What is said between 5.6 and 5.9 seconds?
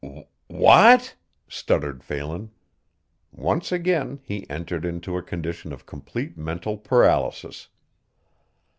of